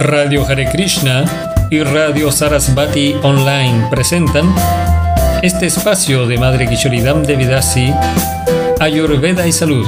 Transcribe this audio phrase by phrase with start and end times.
[0.00, 1.24] Radio Hare Krishna
[1.68, 4.50] y Radio Sarasvati Online presentan
[5.42, 7.92] este espacio de Madre Kishoridam de Vidasi,
[8.80, 9.86] Ayurveda y Salud.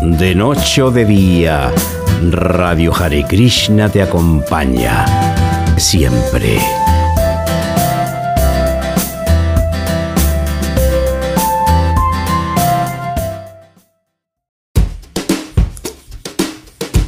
[0.00, 1.70] De noche o de día,
[2.30, 5.04] Radio Hare Krishna te acompaña
[5.76, 6.58] siempre.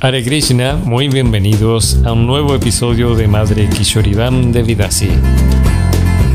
[0.05, 5.11] Hare Krishna, muy bienvenidos a un nuevo episodio de Madre Kishoridam de Vidasi.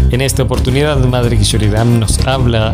[0.10, 2.72] En esta oportunidad, Madre Kishoridam nos habla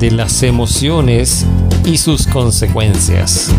[0.00, 1.46] de las emociones
[1.86, 3.54] y sus consecuencias.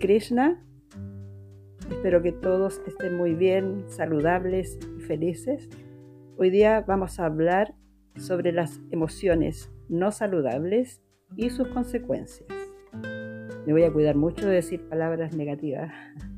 [0.00, 0.58] Krishna.
[1.90, 5.68] Espero que todos estén muy bien, saludables y felices.
[6.38, 7.74] Hoy día vamos a hablar
[8.16, 11.02] sobre las emociones no saludables
[11.36, 12.48] y sus consecuencias.
[13.66, 15.92] Me voy a cuidar mucho de decir palabras negativas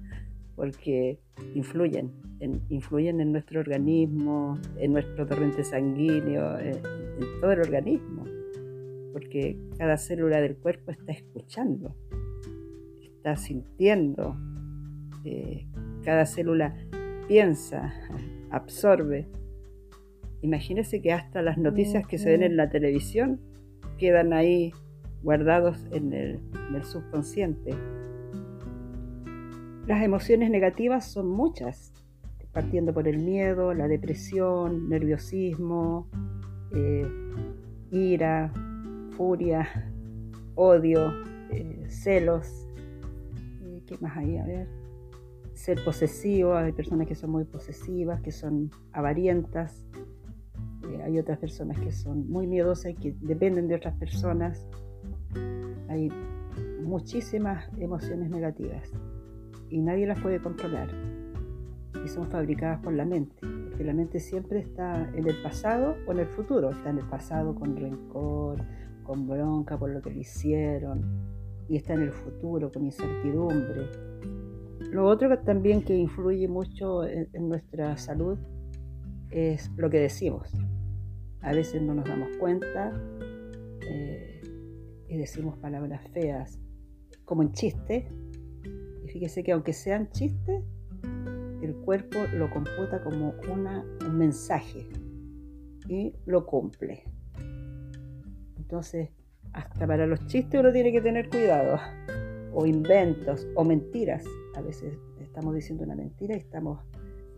[0.56, 1.20] porque
[1.54, 8.24] influyen, en, influyen en nuestro organismo, en nuestro torrente sanguíneo, en, en todo el organismo,
[9.12, 11.94] porque cada célula del cuerpo está escuchando
[13.22, 14.36] está sintiendo,
[15.24, 15.64] eh,
[16.02, 16.74] cada célula
[17.28, 17.94] piensa,
[18.50, 19.28] absorbe.
[20.40, 23.40] Imagínese que hasta las noticias que se ven en la televisión
[23.96, 24.72] quedan ahí
[25.22, 27.70] guardados en el, en el subconsciente.
[29.86, 31.92] Las emociones negativas son muchas,
[32.50, 36.08] partiendo por el miedo, la depresión, nerviosismo,
[36.74, 37.06] eh,
[37.92, 38.52] ira,
[39.16, 39.68] furia,
[40.56, 41.12] odio,
[41.52, 42.66] eh, celos,
[43.92, 44.38] ¿qué más hay?
[44.38, 44.68] A ver.
[45.54, 49.84] Ser posesivo, hay personas que son muy posesivas, que son avarientas.
[50.88, 54.66] Eh, hay otras personas que son muy miedosas que dependen de otras personas.
[55.88, 56.10] Hay
[56.82, 58.90] muchísimas emociones negativas
[59.68, 60.88] y nadie las puede controlar.
[62.04, 63.36] Y son fabricadas por la mente,
[63.68, 66.70] porque la mente siempre está en el pasado o en el futuro.
[66.70, 68.64] Está en el pasado con rencor,
[69.02, 71.41] con bronca por lo que le hicieron,
[71.72, 73.88] y está en el futuro con incertidumbre.
[74.90, 78.38] Lo otro que también que influye mucho en, nuestra salud
[79.30, 80.52] es lo que decimos.
[81.40, 82.92] A veces no nos damos cuenta
[83.88, 84.42] eh,
[85.08, 86.60] y decimos palabras feas,
[87.24, 88.06] como en chiste.
[89.06, 90.62] Y fíjese que aunque sean chistes,
[91.62, 94.90] el cuerpo lo computa como una, un mensaje
[95.88, 97.04] y lo cumple.
[98.58, 99.08] Entonces,
[99.52, 101.78] hasta para los chistes uno tiene que tener cuidado,
[102.52, 104.24] o inventos, o mentiras.
[104.56, 106.80] A veces estamos diciendo una mentira y estamos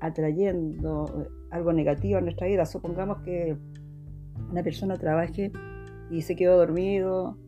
[0.01, 2.67] atrayendo algo negativo a nuestra vida.
[2.67, 3.57] Supongamos que
[4.51, 5.53] una persona trabaje
[6.11, 7.39] y se quedó dormido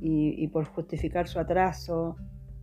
[0.00, 2.16] y, por justificar su atraso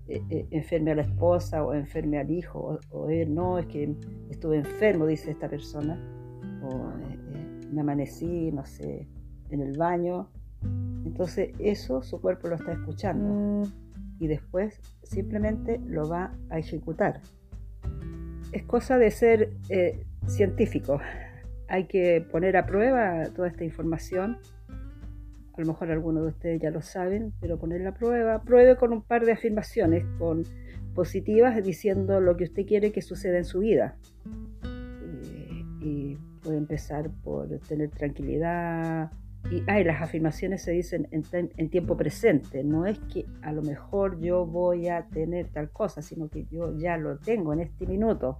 [0.08, 3.66] eh, eh, enferme a la esposa o enferme al hijo, o, o, él no, es
[3.66, 3.96] que
[4.30, 6.00] estuve enfermo, dice esta persona,
[6.62, 9.08] o eh, me amanecí, no sé,
[9.50, 10.30] en el baño
[11.06, 13.68] entonces eso su cuerpo lo está escuchando
[14.20, 17.22] y después simplemente lo va a ejecutar.
[18.52, 21.00] Es cosa de ser eh, científico.
[21.68, 24.38] Hay que poner a prueba toda esta información.
[25.54, 28.42] A lo mejor algunos de ustedes ya lo saben, pero ponerla a prueba.
[28.44, 30.44] Pruebe con un par de afirmaciones con
[30.94, 33.96] positivas diciendo lo que usted quiere que suceda en su vida.
[34.64, 39.12] Eh, y puede empezar por tener tranquilidad,
[39.50, 41.24] y ay, las afirmaciones se dicen en,
[41.58, 46.02] en, tiempo presente, no es que a lo mejor yo voy a tener tal cosa,
[46.02, 48.40] sino que yo ya lo tengo en este minuto.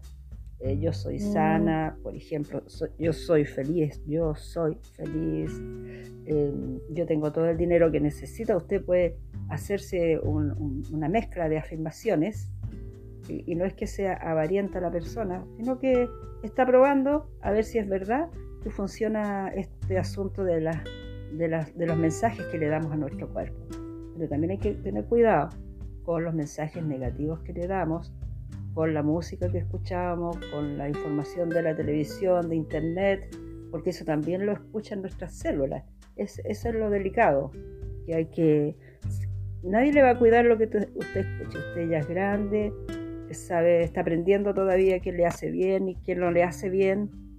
[0.60, 5.52] Eh, yo soy sana, por ejemplo, so, yo soy feliz, yo soy feliz,
[6.28, 6.54] eh,
[6.92, 8.56] yo tengo todo el dinero que necesita.
[8.56, 9.18] Usted puede
[9.50, 12.52] hacerse un, un, una mezcla de afirmaciones
[13.28, 16.08] y, y no es que sea avarienta la persona, sino que
[16.44, 18.30] está probando a ver si es verdad
[18.64, 20.84] que funciona este asunto de, la,
[21.34, 23.58] de, la, de, los mensajes que le damos a nuestro cuerpo.
[24.16, 25.50] Pero también hay que tener cuidado
[26.04, 28.14] con los mensajes negativos que le damos,
[28.74, 33.36] con la música que escuchamos, con la información de la televisión, de internet,
[33.72, 35.84] porque eso también lo escuchan nuestras células.
[36.16, 37.52] Es, eso es lo delicado,
[38.06, 38.76] que hay que...
[39.64, 41.58] Nadie le va a cuidar lo que usted escuche.
[41.58, 42.74] Usted ya es grande,
[43.32, 47.31] sabe, está aprendiendo todavía qué le hace bien y qué no le hace bien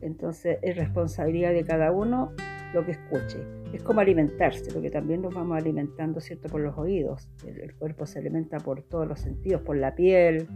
[0.00, 2.32] entonces es responsabilidad de cada uno
[2.72, 3.38] lo que escuche.
[3.72, 7.28] Es como alimentarse, porque también nos vamos alimentando, ¿cierto?, por los oídos.
[7.46, 10.46] El, cuerpo se alimenta por todos los sentidos, por la piel.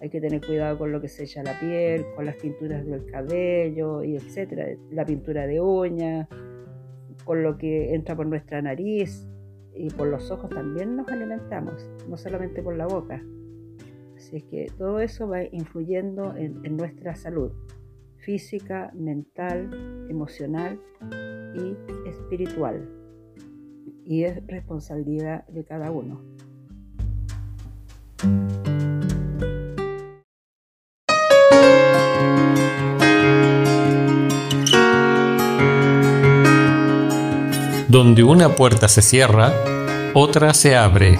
[0.00, 3.06] Hay que tener cuidado con lo que se echa la piel, con las tinturas del
[3.06, 4.66] cabello, y etcétera.
[4.90, 6.28] La pintura de uñas,
[7.24, 9.26] con lo que entra por nuestra nariz
[9.74, 13.22] y por los ojos también nos alimentamos, no solamente por la boca.
[14.16, 17.52] Así que todo eso va influyendo en nuestra salud
[18.28, 20.78] física, mental, emocional
[21.54, 21.74] y
[22.06, 22.86] espiritual.
[24.04, 26.20] Y es responsabilidad de cada uno.
[37.88, 39.54] Donde una puerta se cierra,
[40.12, 41.18] otra se abre.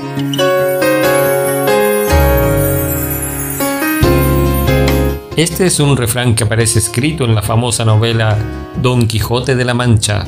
[5.38, 8.36] Este es un refrán que aparece escrito en la famosa novela
[8.82, 10.26] Don Quijote de la Mancha,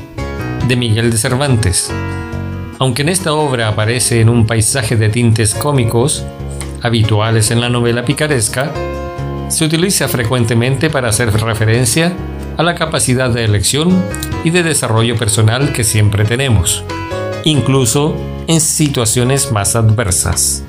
[0.68, 1.92] de Miguel de Cervantes.
[2.78, 6.24] Aunque en esta obra aparece en un paisaje de tintes cómicos,
[6.80, 8.72] habituales en la novela picaresca,
[9.48, 12.12] se utiliza frecuentemente para hacer referencia
[12.56, 14.00] a la capacidad de elección
[14.44, 16.84] y de desarrollo personal que siempre tenemos,
[17.42, 18.14] incluso
[18.46, 20.62] en situaciones más adversas.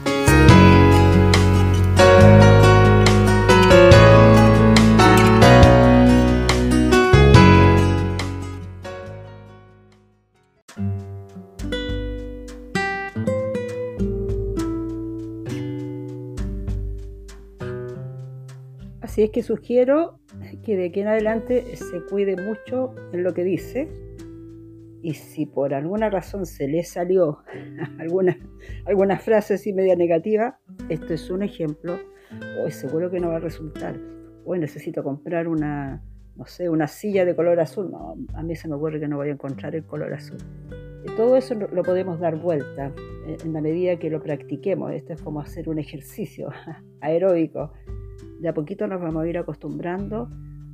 [19.21, 20.17] Es que sugiero
[20.63, 23.87] que de aquí en adelante se cuide mucho en lo que dice.
[25.03, 27.37] Y si por alguna razón se le salió
[27.99, 28.35] alguna,
[28.85, 30.57] alguna frase así media negativa,
[30.89, 31.99] esto es un ejemplo,
[32.63, 33.95] hoy seguro que no va a resultar,
[34.43, 36.03] hoy necesito comprar una,
[36.35, 39.17] no sé, una silla de color azul, no, a mí se me ocurre que no
[39.17, 40.39] voy a encontrar el color azul.
[41.15, 42.91] todo eso lo podemos dar vuelta
[43.27, 46.49] eh, en la medida que lo practiquemos, esto es como hacer un ejercicio
[47.01, 47.71] aeróbico
[48.41, 50.27] de a poquito nos vamos a ir acostumbrando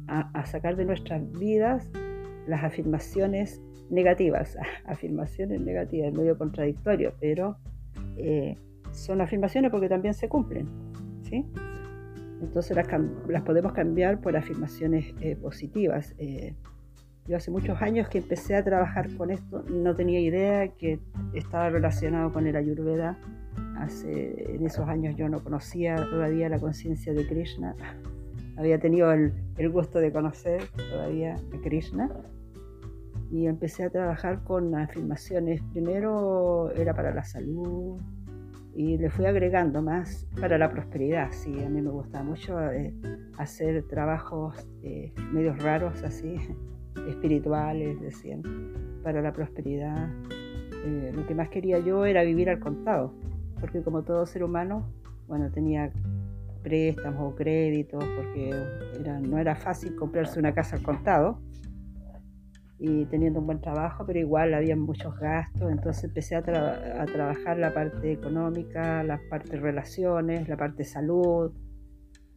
[0.07, 1.91] a, sacar de nuestras vidas
[2.47, 4.57] las afirmaciones negativas.
[4.85, 7.57] Afirmaciones negativas, es medio contradictorio, pero
[8.15, 8.55] eh,
[8.93, 10.65] son afirmaciones porque también se cumplen.
[11.23, 11.45] ¿sí?
[12.41, 16.15] Entonces las, podemos cambiar por afirmaciones eh, positivas.
[16.19, 16.53] Eh,
[17.27, 20.99] yo hace muchos años que empecé a trabajar con esto, no tenía idea que
[21.33, 23.17] estaba relacionado con el ayurveda
[23.79, 27.75] Hace, en esos años yo no conocía todavía la conciencia de Krishna.
[28.57, 29.33] Había tenido el,
[29.69, 32.09] gusto de conocer todavía a Krishna.
[33.31, 35.61] Y empecé a trabajar con afirmaciones.
[35.73, 37.99] Primero era para la salud
[38.73, 41.31] y le fui agregando más para la prosperidad.
[41.31, 42.93] Sí, a mí me gusta mucho eh,
[43.37, 46.37] hacer trabajos eh, medios raros así,
[47.09, 48.43] espirituales, decían,
[49.03, 50.09] para la prosperidad.
[50.85, 53.13] Eh, lo que más quería yo era vivir al contado
[53.59, 54.91] porque como todo ser humano,
[55.27, 55.91] bueno, tenía
[56.63, 58.51] préstamos o créditos, porque
[59.21, 61.39] no era fácil comprarse una casa al contado
[62.79, 67.73] y teniendo un buen trabajo, pero igual había muchos gastos, entonces empecé a, trabajar la
[67.73, 71.51] parte económica, la parte relaciones, la parte salud,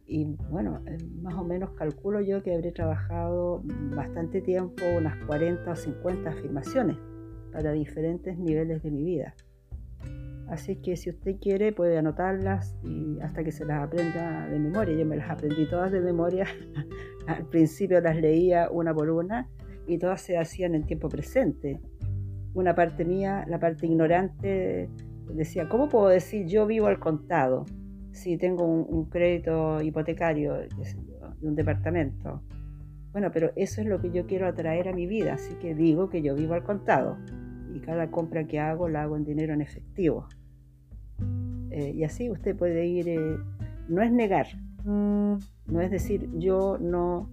[0.07, 3.61] y bueno, eh, más o menos calculo yo que habré trabajado
[3.95, 6.97] bastante tiempo, unas 40 o 50 afirmaciones
[7.51, 9.35] para diferentes niveles de mi vida.
[10.51, 14.97] Así que si usted quiere puede anotarlas y hasta que se las aprenda de memoria.
[14.97, 16.45] Yo me las aprendí todas de memoria.
[17.27, 19.47] Al principio las leía una por una
[19.87, 21.79] y todas se hacían en tiempo presente.
[22.53, 24.89] Una parte mía, la parte ignorante,
[25.33, 27.65] decía, ¿cómo puedo decir yo vivo al contado
[28.11, 30.67] si tengo un, crédito hipotecario de
[31.41, 32.41] un departamento?
[33.13, 36.09] Bueno, pero eso es lo que yo quiero atraer a mi vida, así que digo
[36.09, 37.17] que yo vivo al contado
[37.73, 40.27] y cada compra que hago la hago en dinero en efectivo.
[41.71, 43.37] Eh, y así usted puede ir, eh,
[43.87, 44.47] no es negar,
[44.83, 45.39] no
[45.79, 47.29] es decir yo no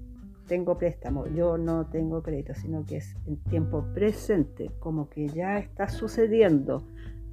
[0.46, 5.58] tengo préstamo, yo no tengo crédito, sino que es en tiempo presente, como que ya
[5.58, 6.84] está sucediendo,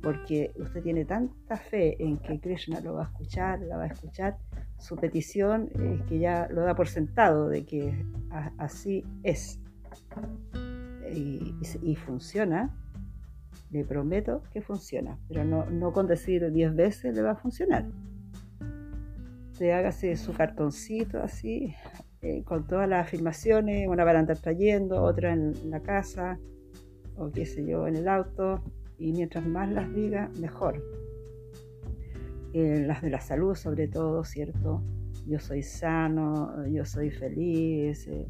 [0.01, 3.87] porque usted tiene tanta fe en que Krishna lo va a escuchar, la va a
[3.87, 4.37] escuchar,
[4.77, 8.05] su petición es que ya lo da por sentado de que
[8.57, 9.59] así es.
[11.81, 12.73] y funciona,
[13.71, 17.85] le prometo que funciona, pero no, con decir 10 veces le va a funcionar.
[19.51, 21.73] Usted hágase su cartoncito así,
[22.21, 26.39] eh, con todas las afirmaciones, una para andar trayendo, otra en la casa,
[27.17, 28.61] o qué sé yo, en el auto,
[28.97, 30.83] y mientras más las diga, mejor.
[32.53, 34.81] Eh, las de la salud sobre todo, ¿cierto?
[35.25, 38.27] Yo soy sano, yo soy feliz, eh,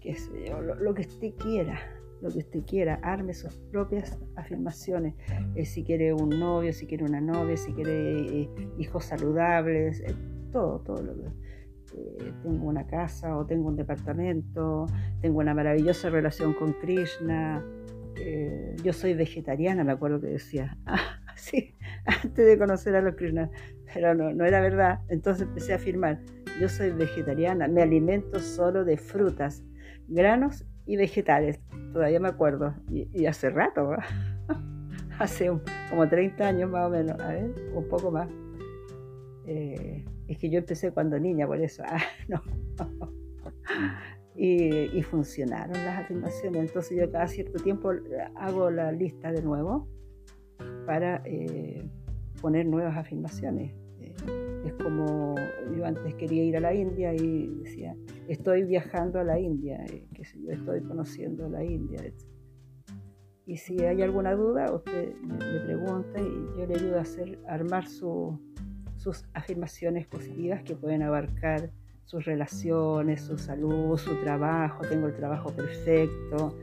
[0.00, 4.18] qué sé yo, lo, lo que usted quiera lo que usted quiera, arme sus propias
[4.36, 5.14] afirmaciones.
[5.54, 10.14] Eh, si quiere un novio, si quiere una novia, si quiere eh, hijos saludables, eh,
[10.52, 12.32] todo, todo lo que...
[12.42, 14.86] tengo una casa o tengo un departamento,
[15.20, 17.64] tengo una maravillosa relación con Krishna,
[18.84, 21.74] yo soy vegetariana, me acuerdo que decía, ah, sí,
[22.04, 23.50] antes de conocer a los Krishna,
[23.94, 26.20] pero no, no era verdad, entonces empecé a afirmar,
[26.60, 29.64] yo soy vegetariana, me alimento solo de frutas,
[30.06, 31.60] granos y vegetales.
[31.92, 32.74] Todavía me acuerdo.
[32.90, 33.92] Y, hace rato,
[35.20, 35.48] hace
[35.88, 38.28] como 30 años más o menos, a ver, un poco más.
[39.46, 41.82] Eh, es que yo empecé cuando niña, por eso.
[43.72, 44.00] Ah,
[44.34, 46.62] y, funcionaron las afirmaciones.
[46.62, 47.92] Entonces yo cada cierto tiempo
[48.34, 49.86] hago la lista de nuevo
[50.86, 51.88] para eh,
[52.40, 53.72] poner nuevas afirmaciones.
[54.64, 55.36] Es como
[55.76, 57.94] yo antes quería ir a la India y decía,
[58.32, 62.00] estoy viajando a la India, eh, que yo, estoy conociendo la India.
[63.46, 67.86] Y si hay alguna duda, usted me, pregunta y yo le ayudo a hacer, armar
[67.88, 71.70] sus afirmaciones positivas que pueden abarcar
[72.04, 76.56] sus relaciones, su salud, su trabajo, tengo el trabajo perfecto,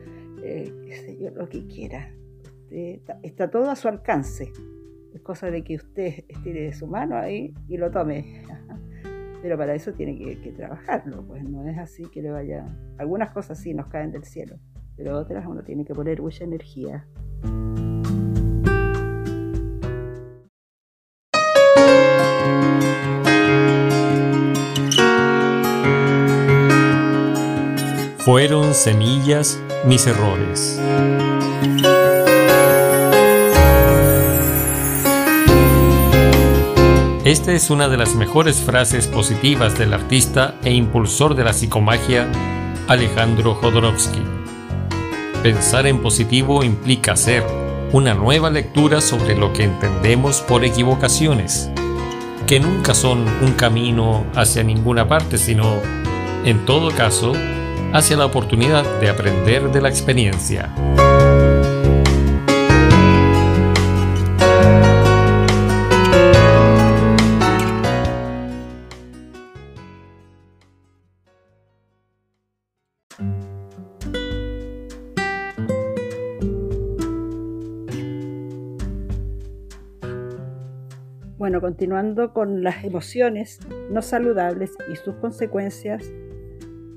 [0.44, 2.10] eh, qué sé yo, lo que quiera.
[2.70, 4.52] está todo a su alcance.
[5.14, 8.44] Es cosa de que usted estire su mano ahí y lo tome.
[9.42, 12.66] Pero para eso tiene que, trabajarlo, pues no es así que le vaya...
[12.98, 14.58] Algunas cosas sí nos caen del cielo,
[14.96, 17.08] pero otras uno tiene que poner mucha energía.
[28.20, 30.82] Fueron semillas mis errores.
[37.28, 42.26] Esta es una de las mejores frases positivas del artista e impulsor de la psicomagia,
[42.88, 44.22] Alejandro Jodorowsky.
[45.44, 47.44] Pensar en positivo implica hacer
[47.92, 51.70] una nueva lectura sobre lo que entendemos por equivocaciones,
[52.48, 55.82] que nunca son un camino hacia ninguna parte, sino,
[56.46, 57.34] en todo caso,
[57.92, 60.74] hacia la oportunidad de aprender de la experiencia.
[81.68, 83.60] Continuando con las emociones
[83.92, 86.10] no saludables y sus consecuencias,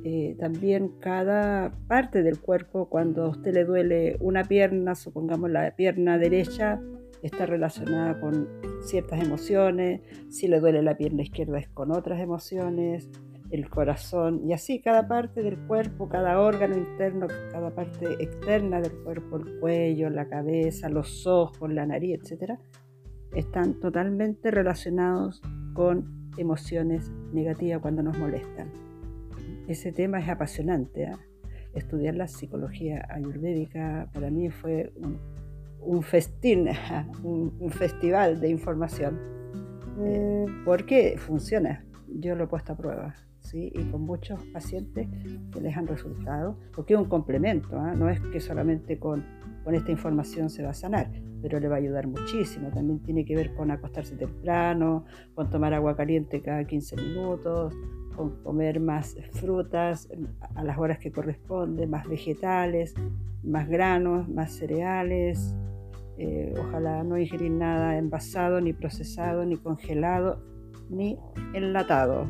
[0.04, 5.74] eh, también cada parte del cuerpo, cuando a usted le duele una pierna, supongamos la
[5.74, 6.80] pierna derecha,
[7.20, 8.46] está relacionada con
[8.80, 13.10] ciertas emociones, si le duele la pierna izquierda es con otras emociones,
[13.50, 18.92] el corazón, y así cada parte del cuerpo, cada órgano interno, cada parte externa del
[19.02, 22.60] cuerpo, el cuello, la cabeza, los ojos, la nariz, etcétera,
[23.34, 25.42] están totalmente relacionados
[25.74, 28.70] con emociones negativas cuando nos molestan.
[29.68, 31.06] Ese tema es apasionante.
[31.06, 31.18] ¿ah?
[31.74, 34.92] Estudiar la psicología ayurvédica para mí fue
[35.80, 36.68] un, festín,
[37.22, 39.18] un, festival de información,
[40.00, 41.84] eh, porque funciona.
[42.08, 43.14] Yo lo he puesto a prueba.
[43.40, 43.72] ¿sí?
[43.74, 45.08] y con muchos pacientes
[45.52, 47.94] que les han resultado, porque es un complemento, ¿ah?
[47.94, 49.24] no es que solamente con,
[49.64, 51.10] con esta información se va a sanar,
[51.42, 52.70] pero le va a ayudar muchísimo.
[52.70, 57.74] También tiene que ver con acostarse temprano, con tomar agua caliente cada 15 minutos,
[58.16, 60.08] con comer más frutas
[60.54, 62.94] a las horas que corresponden, más vegetales,
[63.42, 65.54] más granos, más cereales.
[66.18, 70.42] Eh, ojalá no ingerir nada envasado, ni procesado, ni congelado,
[70.90, 71.18] ni
[71.54, 72.26] enlatado.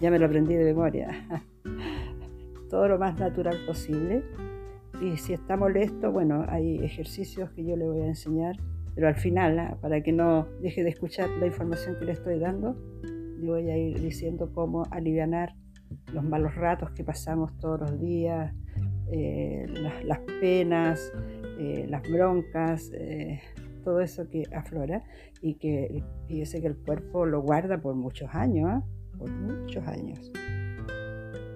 [0.00, 1.28] Ya me lo aprendí de memoria.
[2.70, 4.24] Todo lo más natural posible
[5.02, 8.56] y si está molesto, bueno, hay ejercicios que yo le voy a enseñar,
[8.94, 9.76] pero al final, ¿ah?
[9.80, 13.76] para que no deje de escuchar la información que le estoy dando, le voy a
[13.76, 15.54] ir diciendo cómo aliviar
[16.12, 18.54] los malos ratos que pasamos todos los días,
[19.10, 19.66] eh,
[20.04, 21.12] las, penas,
[21.58, 23.40] eh, las broncas, eh,
[23.82, 25.02] todo eso que aflora
[25.40, 28.84] y que fíjese que el cuerpo lo guarda por muchos años, ¿ah?
[29.18, 30.30] por muchos años.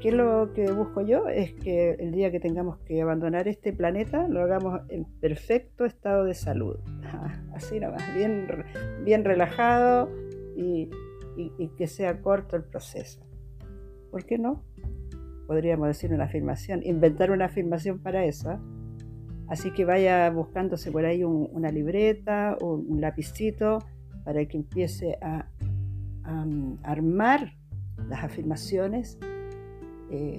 [0.06, 1.26] ¿Qué es lo que busco yo?
[1.26, 6.22] Es que el día que tengamos que abandonar este planeta lo hagamos en perfecto estado
[6.22, 6.76] de salud.
[7.52, 8.46] Así nada más, bien,
[9.04, 10.08] bien relajado
[10.56, 10.90] y,
[11.76, 13.20] que sea corto el proceso.
[14.12, 14.62] ¿Por qué no?
[15.48, 18.52] Podríamos decir una afirmación, inventar una afirmación para eso.
[18.52, 18.58] ¿eh?
[19.48, 23.80] Así que vaya buscándose por ahí una libreta o un lapicito
[24.24, 25.48] para que empiece a,
[26.22, 26.46] a
[26.84, 27.54] armar
[28.08, 29.18] las afirmaciones
[30.10, 30.38] eh,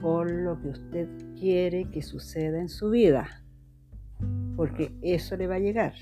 [0.00, 1.08] con lo que usted
[1.38, 3.44] quiere que suceda en su vida,
[4.56, 5.94] porque eso le va a llegar.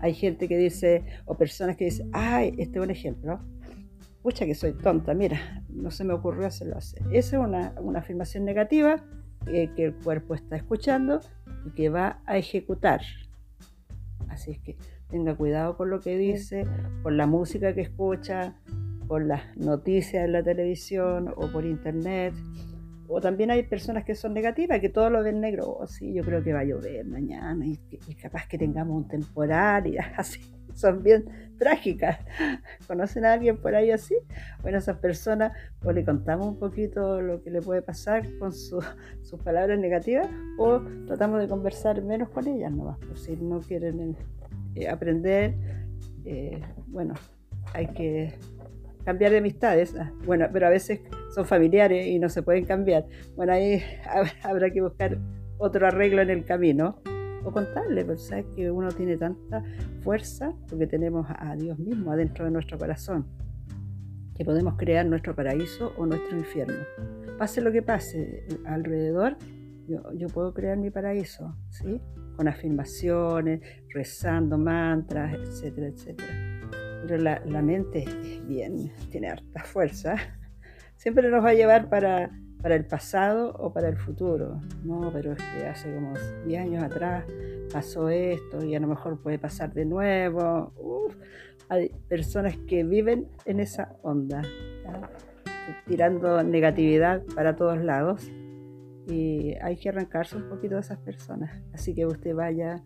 [0.00, 3.40] Hay gente que dice, o personas que dicen, ay, este es un ejemplo,
[4.22, 6.96] pucha que soy tonta, mira, no se me ocurrió hacerlo así.
[7.12, 9.04] Esa es una, una afirmación negativa
[9.46, 11.20] eh, que el cuerpo está escuchando
[11.64, 13.00] y que va a ejecutar.
[14.28, 14.76] Así es que
[15.08, 16.66] tenga cuidado con lo que dice,
[17.02, 18.56] con la música que escucha,
[19.06, 22.34] con las noticias en la televisión o por internet.
[23.08, 25.76] O también hay personas que son negativas, que todo lo ven negro.
[25.78, 29.08] oh, sí, yo creo que va a llover mañana y, y capaz que tengamos un
[29.08, 30.40] temporal y así.
[30.74, 31.24] Son bien
[31.58, 32.18] trágicas.
[32.86, 34.14] ¿Conocen a alguien por ahí así?
[34.60, 38.84] Bueno, esas personas, o le contamos un poquito lo que le puede pasar con sus
[39.42, 42.98] palabras negativas, o tratamos de conversar menos con ellas nomás.
[42.98, 44.16] Por si no quieren
[44.74, 45.54] eh, aprender,
[46.26, 47.14] eh, bueno,
[47.72, 48.34] hay que
[49.06, 49.94] cambiar de amistades.
[49.98, 51.00] Ah, bueno, pero a veces
[51.32, 53.06] son familiares y no se pueden cambiar.
[53.36, 53.80] Bueno, ahí
[54.42, 55.16] habrá que buscar
[55.58, 57.00] otro arreglo en el camino
[57.44, 59.62] o contarle, pues sabes que uno tiene tanta
[60.02, 63.24] fuerza porque tenemos a Dios mismo adentro de nuestro corazón,
[64.34, 66.74] que podemos crear nuestro paraíso o nuestro infierno.
[67.38, 69.36] Pase lo que pase alrededor,
[69.86, 72.00] yo, yo puedo crear mi paraíso, ¿sí?
[72.36, 73.60] Con afirmaciones,
[73.94, 76.55] rezando mantras, etcétera, etcétera
[77.06, 80.16] pero la, mente es bien, tiene harta fuerza,
[80.96, 82.30] siempre nos va a llevar para,
[82.62, 84.60] para el pasado o para el futuro.
[84.84, 86.14] No, pero es que hace como
[86.46, 87.24] 10 años atrás
[87.72, 90.72] pasó esto y a lo mejor puede pasar de nuevo.
[91.68, 94.42] hay personas que viven en esa onda,
[95.86, 98.30] tirando negatividad para todos lados
[99.08, 101.62] y hay que arrancarse un poquito de esas personas.
[101.72, 102.82] Así que usted vaya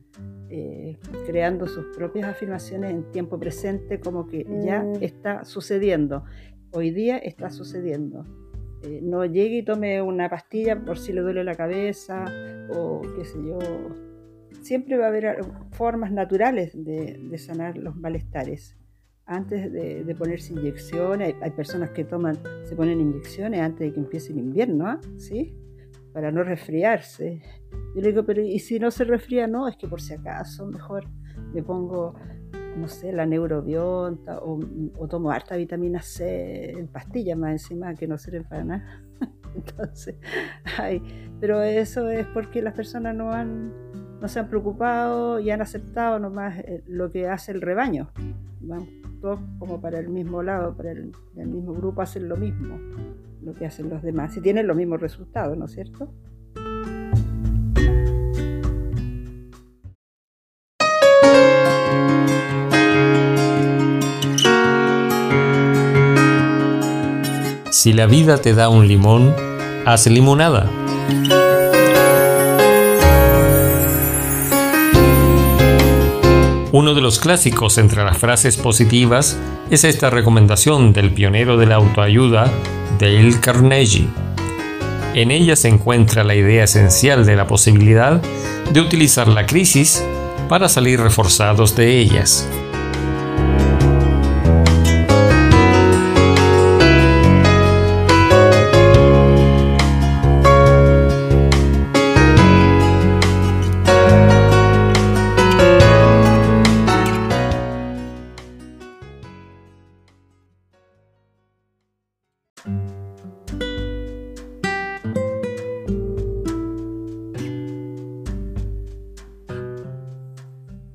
[0.51, 5.03] eh, creando sus propias afirmaciones en tiempo presente como que ya mm.
[5.03, 6.25] está sucediendo.
[6.73, 8.25] Hoy día está sucediendo.
[8.83, 12.25] Eh, no llegue y tome una pastilla por si le duele la cabeza
[12.71, 13.59] o qué sé yo.
[14.63, 15.39] Siempre va a haber
[15.73, 18.77] formas naturales de, sanar los malestares.
[19.25, 24.33] Antes de, ponerse inyecciones, hay, personas que toman, se ponen inyecciones antes de que empiece
[24.33, 25.01] el invierno, ¿ah?
[25.19, 25.55] ¿sí?
[26.13, 27.43] Para no resfriarse.
[27.95, 29.47] Yo le digo, pero ¿y si no se resfría?
[29.47, 31.05] No, es que por si acaso mejor
[31.53, 32.15] me pongo,
[32.77, 34.59] no sé, la neurobionta o,
[35.09, 39.03] tomo harta vitamina C en pastillas más encima que no sirven para nada.
[39.55, 40.17] Entonces,
[40.79, 41.03] ay,
[41.41, 43.73] pero eso es porque las personas no han
[44.21, 48.11] no se han preocupado y han aceptado nomás eh, lo que hace el rebaño.
[48.61, 48.87] Van
[49.23, 52.79] todos como para el mismo lado, para el mismo grupo, hacen lo mismo
[53.43, 56.13] lo que hacen los demás y tienen los mismos resultados, ¿no es cierto?
[67.71, 69.35] Si la vida te da un limón,
[69.87, 70.69] haz limonada.
[76.73, 79.39] Uno de los clásicos entre las frases positivas
[79.71, 82.53] es esta recomendación del pionero de la autoayuda,
[83.01, 84.07] Dale Carnegie.
[85.15, 88.21] En ella se encuentra la idea esencial de la posibilidad
[88.71, 90.05] de utilizar la crisis
[90.51, 92.47] para salir reforzados de ellas.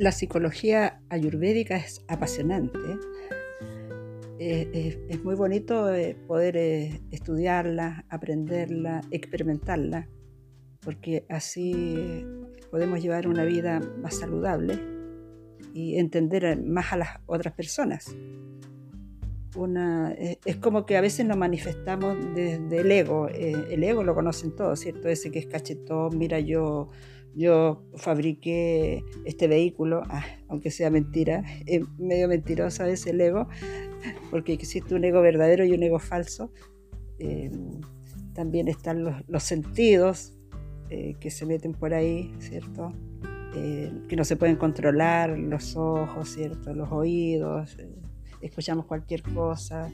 [0.06, 2.78] La psicología ayurvédica es apasionante.
[4.38, 10.08] Eh, es muy bonito eh, poder eh, estudiarla, aprenderla, experimentarla,
[10.82, 12.24] porque así
[12.70, 14.80] podemos llevar una vida más saludable
[15.74, 18.16] y entender más a las otras personas.
[20.46, 23.28] es como que a veces nos manifestamos desde el ego.
[23.30, 25.10] el ego lo conocen todos, ¿cierto?
[25.10, 26.92] Ese que es cachetón, mira yo
[27.36, 33.48] yo fabriqué este vehículo, ah, aunque sea mentira, es medio mentiroso a veces el ego,
[34.32, 36.52] porque existe un ego verdadero y un ego falso.
[37.20, 37.52] Eh,
[38.34, 40.34] también están los, sentidos
[40.90, 42.92] eh, que se meten por ahí, ¿cierto?
[43.56, 46.74] Eh, que no se pueden controlar, los ojos, ¿cierto?
[46.74, 47.78] Los oídos,
[48.42, 49.90] escuchamos cualquier cosa.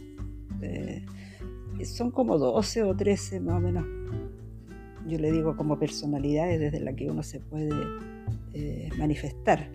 [1.84, 3.86] son como 12 o 13 más o menos
[5.08, 7.72] yo le digo como personalidades desde la que uno se puede
[8.54, 9.70] eh, manifestar.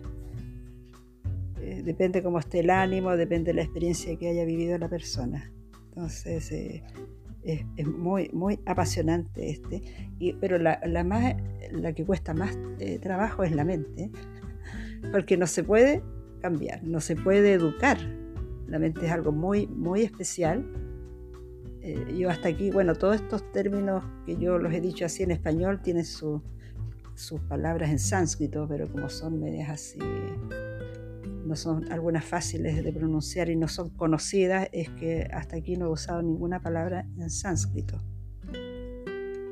[1.61, 5.51] Eh, depende cómo esté el ánimo, depende de la experiencia que haya vivido la persona.
[5.89, 6.83] Entonces, eh,
[7.43, 9.81] es, muy, muy apasionante este,
[10.19, 11.35] y, pero la, la, más,
[11.71, 12.57] la que cuesta más
[13.01, 14.11] trabajo es la mente,
[15.11, 16.03] porque no se puede
[16.41, 17.97] cambiar, no se puede educar.
[18.67, 20.65] La mente es algo muy, muy especial.
[21.87, 25.31] Eh, yo hasta aquí, bueno, todos estos términos que yo los he dicho así en
[25.31, 26.41] español tienen sus
[27.47, 29.99] palabras en sánscrito, pero como son medias así
[31.45, 35.85] no son algunas fáciles de pronunciar y no son conocidas, es que hasta aquí no
[35.85, 38.03] he usado ninguna palabra en sánscrito.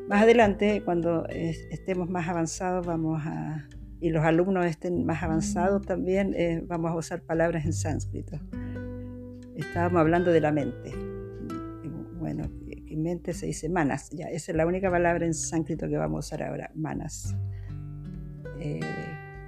[0.09, 3.65] Más adelante, cuando estemos más avanzados, vamos a,
[4.01, 8.41] y los alumnos estén más avanzados también, eh, vamos a usar palabras en sánscrito.
[9.55, 11.04] Estábamos hablando de la mente.
[12.25, 15.95] Bueno, que mente se dice manas, ya, esa es la única palabra en sánscrito que
[15.95, 17.35] vamos a usar ahora, manas.
[18.59, 18.79] Eh,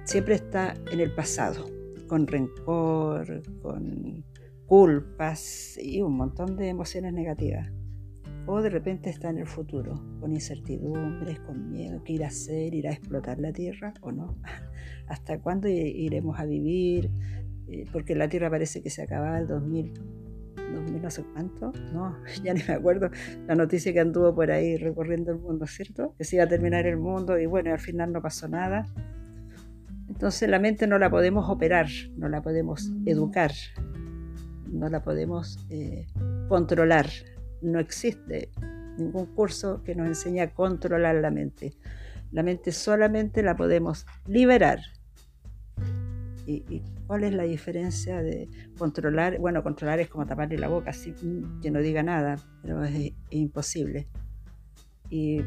[0.04, 1.68] siempre está en el pasado
[2.06, 4.24] con rencor, con
[4.66, 7.68] culpas y un montón de emociones negativas.
[8.46, 12.74] O de repente está en el futuro, con incertidumbres, con miedo, qué irá a hacer,
[12.74, 14.38] irá a explotar la Tierra o no.
[15.08, 17.10] ¿Hasta cuándo iremos a vivir?
[17.66, 19.94] Eh, porque la Tierra parece que se acaba el 2000,
[20.74, 23.10] 2000 no sé cuánto, no, ya ni me acuerdo
[23.46, 26.14] la noticia que anduvo por ahí recorriendo el mundo, ¿cierto?
[26.16, 28.86] Que se iba a terminar el mundo y bueno, al final no pasó nada
[30.08, 33.52] entonces la mente no la podemos operar, no la podemos educar,
[34.66, 36.06] no la podemos eh,
[36.48, 37.06] controlar.
[37.60, 38.50] No existe
[38.96, 41.74] ningún curso que nos enseñe a controlar la mente.
[42.32, 44.80] La mente solamente la podemos liberar.
[46.50, 49.38] ¿Y, cuál es la diferencia de controlar?
[49.38, 51.12] Bueno, controlar es como taparle la boca, así
[51.60, 54.08] que no diga nada, pero es, imposible.
[55.10, 55.42] Y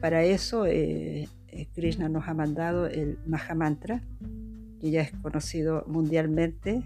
[0.00, 4.02] para eso eh, eh, Krishna nos ha mandado el Mahamantra,
[4.80, 6.82] que ya es conocido mundialmente.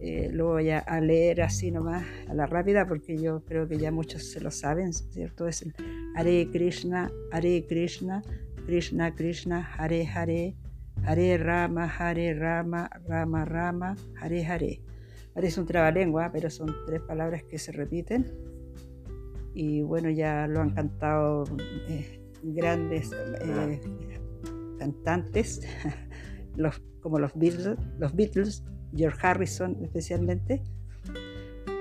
[0.00, 3.90] Eh, lo voy a, leer así nomás a la rápida porque yo creo que ya
[3.90, 5.46] muchos se lo saben, ¿cierto?
[5.46, 5.74] Es el
[6.14, 8.22] Hare Krishna, Hare Krishna,
[8.64, 10.54] Krishna Krishna, Hare Hare,
[11.08, 14.82] Hare Rama, Hare Rama, Rama Rama, Hare Hare.
[15.32, 18.26] Parece un trabalengua, pero son tres palabras que se repiten.
[19.54, 21.44] Y bueno, ya lo han cantado
[21.88, 23.80] eh, grandes eh,
[24.78, 25.62] cantantes,
[27.00, 28.62] como los Beatles, los Beatles,
[28.94, 30.62] George Harrison especialmente.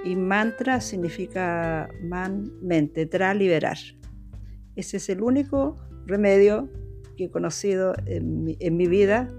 [0.05, 3.77] Y mantra significa man, mente, tra, liberar.
[4.77, 6.69] Ese es el único remedio
[7.17, 9.29] que he conocido en mi, vida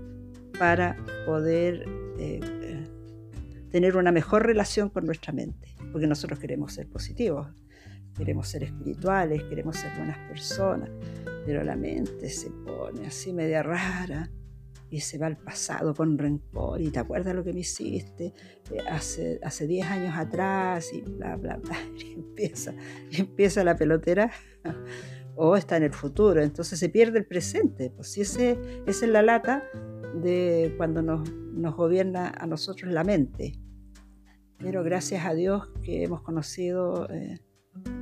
[0.58, 1.84] para poder
[2.18, 2.40] eh,
[3.70, 7.48] tener una mejor relación con nuestra mente, porque nosotros queremos ser positivos,
[8.16, 10.90] queremos ser espirituales, queremos ser buenas personas,
[11.46, 14.30] pero la mente se pone así media rara
[14.90, 18.32] y se va al pasado con rencor y te acuerdas lo que me hiciste
[18.70, 22.74] eh, hace, hace 10 años atrás y bla, bla, bla, y empieza,
[23.10, 24.30] y empieza la pelotera
[25.40, 29.12] o está en el futuro, entonces se pierde el presente, pues si ese, esa es
[29.12, 29.62] la lata
[30.20, 33.52] de cuando nos, nos gobierna a nosotros la mente.
[34.58, 37.38] Pero gracias a Dios que hemos conocido eh,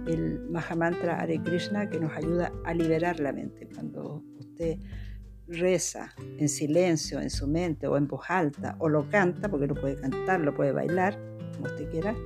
[0.07, 3.69] el Mahamantra Hare Krishna que nos ayuda a liberar la mente.
[3.75, 4.79] Cuando usted
[5.47, 9.75] reza en silencio, en su mente o en voz alta, o lo canta, porque lo
[9.75, 11.19] puede cantar, lo puede bailar,
[11.53, 12.17] como usted quiera,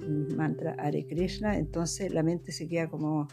[0.00, 3.28] el mantra Hare Krishna, entonces la mente se queda como,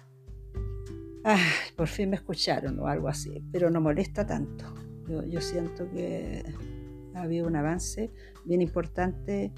[1.76, 4.66] por fin me escucharon o algo así, pero no molesta tanto.
[5.08, 6.44] Yo, yo siento que
[7.16, 8.12] ha habido un avance
[8.46, 9.52] bien importante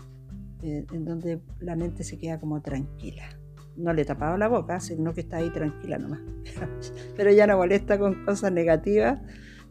[0.64, 3.42] eh, en donde la mente se queda como tranquila
[3.76, 6.22] no le he tapado la boca, sino que está ahí tranquila nomás.
[7.16, 9.20] Pero ya no molesta con cosas negativas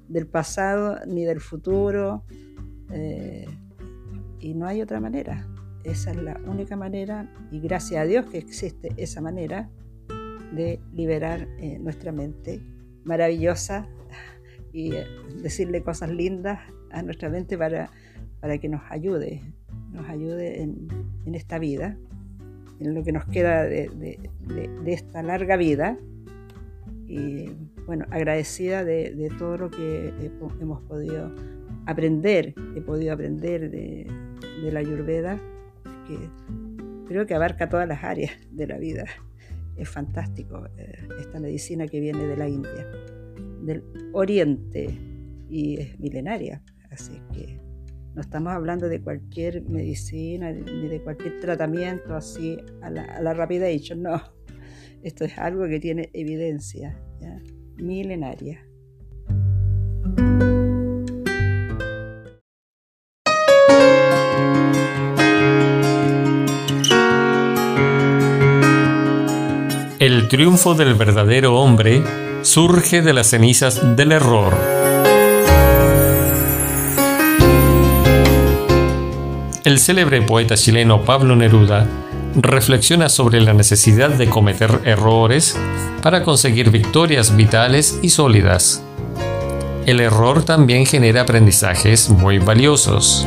[0.09, 2.25] del pasado ni del futuro.
[2.93, 3.47] Eh,
[4.41, 5.47] y no hay otra manera.
[5.85, 9.71] Esa es la única manera, y gracias a Dios que existe esa manera
[10.53, 12.61] de liberar eh, nuestra mente
[13.05, 13.89] maravillosa
[14.73, 15.07] y eh,
[15.43, 16.61] decirle cosas lindas
[16.91, 17.91] a nuestra mente para,
[18.41, 19.43] para que nos ayude,
[19.93, 21.97] nos ayude en, esta vida
[22.81, 24.19] en lo que nos queda de,
[24.87, 25.97] esta larga vida.
[27.07, 27.51] Y
[27.87, 30.13] bueno, agradecida de, todo lo que
[30.61, 31.31] hemos podido
[31.87, 34.07] aprender, he podido aprender de,
[34.73, 35.39] la Ayurveda,
[36.07, 36.17] que
[37.07, 39.05] creo que abarca todas las áreas de la vida.
[39.77, 42.87] Es fantástico eh, esta medicina que viene de la India,
[43.63, 44.91] del Oriente,
[45.51, 46.63] y es milenaria.
[46.91, 47.59] Así que
[48.15, 53.35] no estamos hablando de cualquier medicina ni de cualquier tratamiento así a la, a la
[53.97, 54.23] no.
[55.03, 56.99] Esto es algo que tiene evidencia
[57.77, 58.65] milenaria.
[70.31, 72.05] Triunfo del verdadero hombre
[72.43, 74.57] surge de las cenizas del error.
[79.65, 81.89] El célebre poeta chileno Pablo Neruda
[82.37, 85.59] reflexiona sobre la necesidad de cometer errores
[86.01, 88.85] para conseguir victorias vitales y sólidas.
[89.85, 93.27] El error también genera aprendizajes muy valiosos.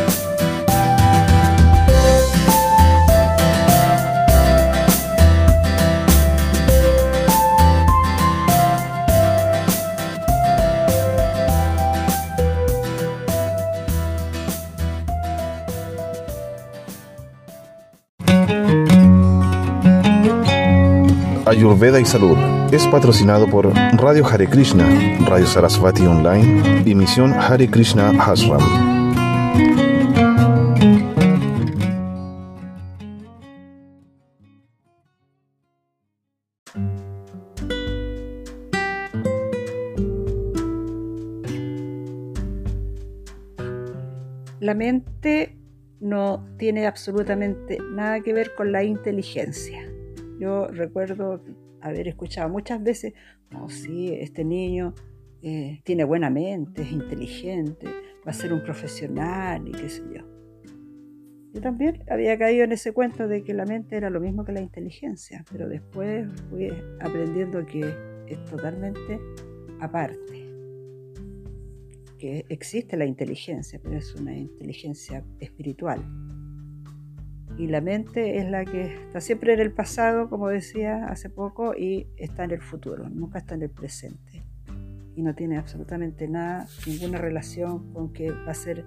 [21.51, 22.37] Ayurveda y Salud
[22.71, 24.87] es patrocinado por Radio Hare Krishna,
[25.25, 28.61] Radio Sarasvati Online y Misión Hare Krishna Ashram.
[44.61, 45.57] La mente
[45.99, 49.90] no tiene absolutamente nada que ver con la inteligencia.
[50.41, 51.43] Yo recuerdo
[51.81, 53.13] haber escuchado muchas veces,
[53.55, 54.95] oh sí, este niño
[55.43, 57.85] eh, tiene buena mente, es inteligente,
[58.25, 60.25] va a ser un profesional y qué sé yo.
[61.53, 64.51] Yo también había caído en ese cuento de que la mente era lo mismo que
[64.51, 67.93] la inteligencia, pero después fui aprendiendo que
[68.25, 69.19] es totalmente
[69.79, 70.49] aparte,
[72.17, 76.03] que existe la inteligencia, pero es una inteligencia espiritual.
[77.61, 81.75] Y la mente es la que está siempre en el pasado, como decía hace poco,
[81.77, 84.41] y está en el futuro, nunca está en el presente.
[85.15, 88.83] Y no tiene absolutamente nada, ninguna relación con que va a ser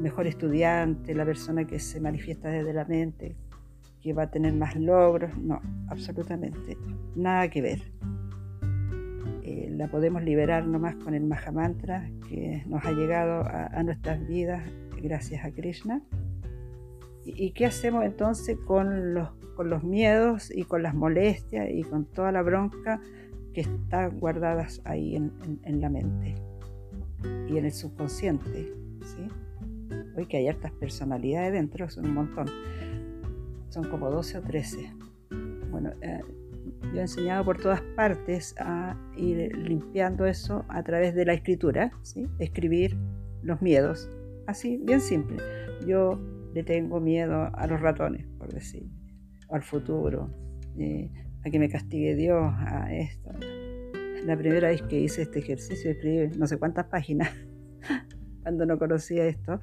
[0.00, 3.36] mejor estudiante, la persona que se manifiesta desde la mente,
[4.00, 5.36] que va a tener más logros.
[5.36, 6.78] No, absolutamente
[7.14, 7.82] nada que ver.
[9.42, 14.62] Eh, la podemos liberar nomás con el Mahamantra que nos ha llegado a nuestras vidas
[15.02, 16.00] gracias a Krishna
[17.26, 22.04] ¿Y qué hacemos entonces con los, con los miedos y con las molestias y con
[22.04, 23.00] toda la bronca
[23.52, 26.36] que está guardadas ahí en, la mente
[27.48, 28.72] y en el subconsciente?
[29.02, 29.28] ¿sí?
[30.16, 32.46] Hoy que hay hartas personalidades dentro, son un montón.
[33.70, 34.94] Son como 12 o 13.
[35.70, 36.20] Bueno, eh,
[36.92, 41.92] yo he enseñado por todas partes a ir limpiando eso a través de la escritura,
[42.02, 42.26] ¿sí?
[42.38, 42.96] escribir
[43.42, 44.08] los miedos,
[44.46, 45.42] así, bien simple.
[45.86, 46.18] Yo
[46.56, 48.88] le tengo miedo a los ratones, por decir,
[49.48, 50.30] o al futuro,
[50.78, 51.10] eh,
[51.44, 53.28] a que me castigue Dios, a esto.
[54.24, 57.30] La primera vez que hice este ejercicio, escribí no sé cuántas páginas,
[58.42, 59.60] cuando no conocía esto,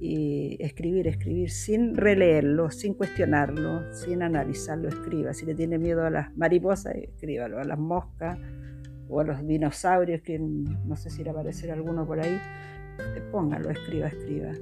[0.00, 5.34] y escribir, escribir sin releerlo, sin cuestionarlo, sin analizarlo, escriba.
[5.34, 8.38] Si le tiene miedo a las mariposas, escríbalo, a las moscas
[9.08, 12.38] o a los dinosaurios, que no sé si le aparecer alguno por ahí,
[13.32, 14.52] póngalo, escriba, escriba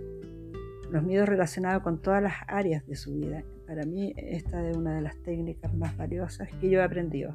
[0.91, 3.43] los miedos relacionados con todas las áreas de su vida.
[3.67, 7.35] Para mí esta es una de las técnicas más valiosas que yo he aprendido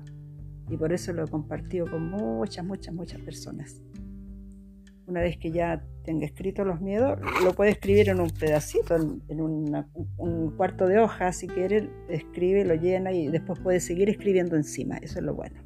[0.70, 3.82] y por eso lo he compartido con muchas, muchas, muchas personas.
[5.06, 9.42] Una vez que ya tenga escrito los miedos, lo puede escribir en un pedacito, en,
[9.42, 14.98] un cuarto de hoja, si quiere, escribe, lo llena y después puede seguir escribiendo encima.
[14.98, 15.60] Eso es lo bueno.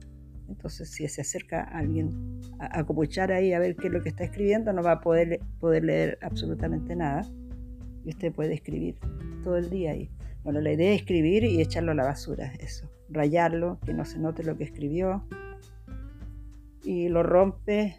[0.50, 4.10] Entonces, si se acerca a alguien a, a ahí a ver qué es lo que
[4.10, 7.22] está escribiendo, no va a poder, poder leer absolutamente nada
[8.06, 8.98] y usted puede escribir
[9.44, 10.10] todo el día ahí.
[10.44, 14.20] Bueno, la idea es escribir y echarlo a la basura, eso, rayarlo, que no se
[14.20, 15.28] note lo que escribió,
[16.84, 17.98] y lo rompe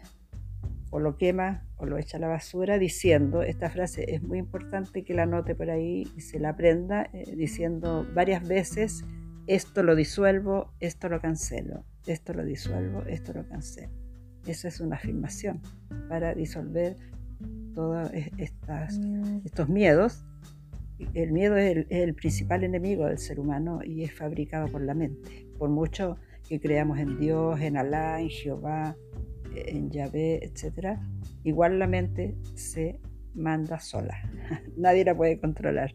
[0.89, 5.03] o lo quema o lo echa a la basura diciendo, esta frase es muy importante
[5.03, 9.03] que la note por ahí y se la aprenda, eh, diciendo varias veces,
[9.45, 13.93] esto lo disuelvo, esto lo cancelo, esto lo disuelvo, esto lo cancelo.
[14.45, 15.61] Esa es una afirmación
[16.07, 16.95] para disolver
[17.73, 20.25] todos estos miedos.
[21.13, 25.47] El miedo es el, principal enemigo del ser humano y es fabricado por la mente.
[25.59, 28.95] Por mucho que creamos en Dios, en Alá, en Jehová,
[29.53, 30.97] en Yahvé, etc.,
[31.43, 32.99] igual la mente se
[33.35, 34.17] manda sola.
[34.77, 35.93] Nadie la puede controlar.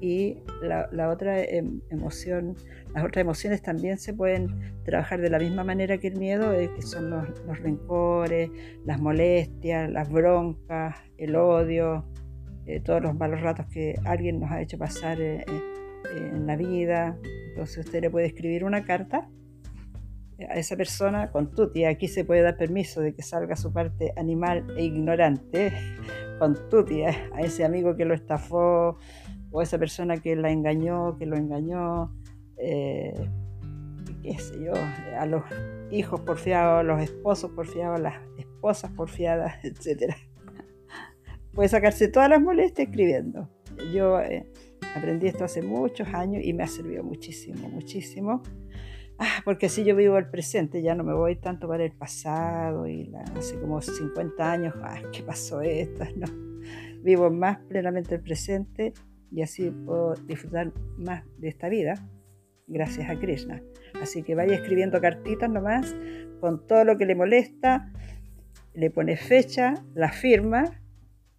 [0.00, 2.56] Y la, otra em, emoción,
[2.94, 6.70] las otras emociones también se pueden trabajar de la misma manera que el miedo, eh,
[6.74, 8.50] que son los, rencores,
[8.86, 12.06] las molestias, las broncas, el odio,
[12.66, 15.44] eh, todos los malos ratos que alguien nos ha hecho pasar eh,
[16.16, 17.18] en la vida.
[17.50, 19.28] Entonces usted le puede escribir una carta
[20.48, 21.84] a esa persona con tuti.
[21.84, 25.72] Aquí se puede dar permiso de que salga su parte animal e ignorante
[26.38, 28.98] con tuti, a ese amigo que lo estafó
[29.50, 32.14] o esa persona que la engañó, que lo engañó,
[32.56, 33.14] eh,
[34.22, 34.72] qué sé yo,
[35.18, 35.42] a los
[35.90, 40.14] hijos porfiados, a los esposos porfiados, a las esposas porfiadas, etc.
[41.52, 43.48] Puede sacarse todas las molestias escribiendo.
[43.92, 44.46] Yo eh,
[44.94, 48.42] aprendí esto hace muchos años y me ha servido muchísimo, muchísimo
[49.20, 52.88] ah, porque así yo vivo el presente, ya no me voy tanto para el pasado
[52.88, 56.04] y hace como 50 años, ah, ¿qué pasó esto?
[56.16, 56.26] No.
[57.02, 58.92] Vivo más plenamente el presente
[59.30, 61.94] y así puedo disfrutar más de esta vida
[62.66, 63.62] gracias a Krishna.
[64.00, 65.94] Así que vaya escribiendo cartitas nomás
[66.40, 67.92] con todo lo que le molesta,
[68.74, 70.64] le pone fecha, la firma,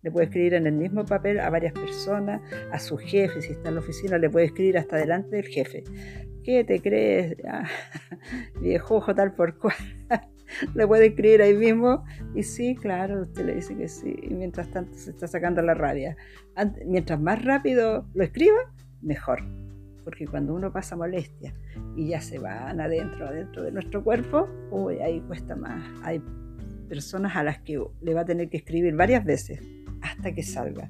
[0.03, 3.69] le puede escribir en el mismo papel a varias personas, a su jefe, si está
[3.69, 5.83] en la oficina, le puede escribir hasta delante del jefe.
[6.43, 7.37] ¿Qué te crees?
[7.47, 7.67] Ah,
[8.61, 9.75] viejojo tal por cual.
[10.75, 12.03] le puede escribir ahí mismo
[12.35, 14.15] y sí, claro, usted le dice que sí.
[14.21, 16.15] Y mientras tanto se está sacando la rabia.
[16.85, 18.57] Mientras más rápido lo escriba,
[19.01, 19.43] mejor.
[20.03, 21.53] Porque cuando uno pasa molestia
[21.95, 25.83] y ya se van adentro, adentro de nuestro cuerpo, uy, ahí cuesta más.
[26.03, 26.21] Hay
[26.89, 29.61] personas a las que le va a tener que escribir varias veces
[30.01, 30.89] hasta que salga.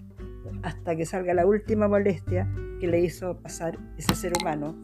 [0.64, 2.48] Hasta que salga la última molestia
[2.80, 4.76] que le hizo pasar ese ser humano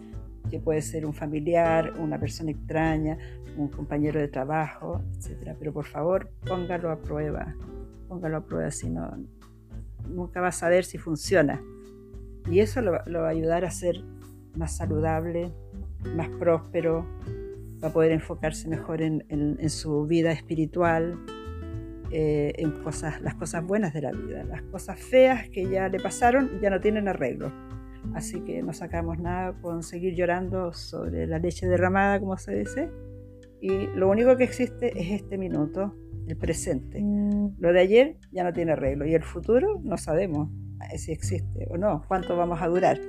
[0.50, 3.18] que puede ser un familiar, una persona extraña,
[3.58, 5.56] un compañero de trabajo, etc.
[5.58, 7.56] Pero por favor, póngalo a prueba,
[8.08, 9.12] póngalo a prueba, si no,
[10.08, 11.62] nunca va a saber si funciona.
[12.50, 14.04] Y eso lo, va a ayudar a ser
[14.56, 15.52] más saludable,
[16.16, 17.06] más próspero,
[17.84, 21.20] va a poder enfocarse mejor en, su vida espiritual,
[22.12, 24.44] eh, en cosas, las cosas buenas de la vida.
[24.46, 27.52] Las cosas feas que ya le pasaron ya no tienen arreglo.
[28.14, 32.90] Así que no sacamos nada con seguir llorando sobre la leche derramada, como se dice.
[33.62, 35.96] Y lo único que existe es este minuto,
[36.28, 37.02] el presente.
[37.02, 37.56] Mm.
[37.60, 40.50] Lo de ayer ya no tiene arreglo y el futuro no sabemos
[40.98, 43.00] si existe o no, cuánto vamos a durar.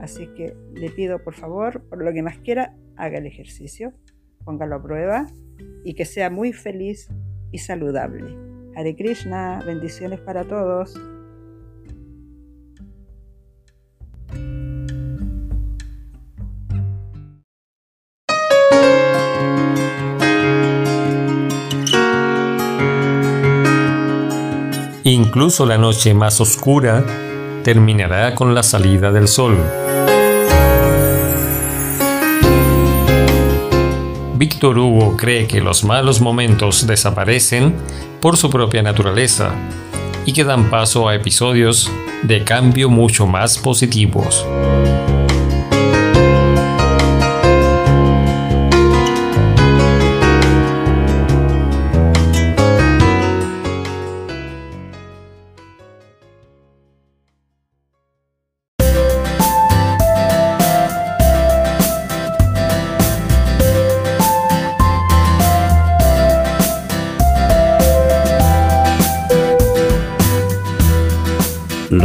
[0.00, 3.92] Así que le pido por favor, por lo que más quiera, haga el ejercicio,
[4.44, 5.26] póngalo a prueba
[5.84, 7.08] y que sea muy feliz
[7.50, 8.36] y saludable.
[8.74, 10.94] Hare Krishna, bendiciones para todos.
[25.04, 27.04] Incluso la noche más oscura
[27.64, 29.58] terminará con la salida del sol.
[34.36, 37.74] Víctor Hugo cree que los malos momentos desaparecen
[38.20, 39.52] por su propia naturaleza
[40.24, 41.90] y que dan paso a episodios
[42.22, 44.46] de cambio mucho más positivos.